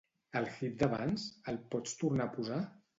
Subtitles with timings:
[0.39, 2.63] El hit d'abans, el pots tornar a posar?